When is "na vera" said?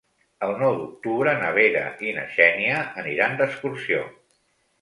1.43-1.83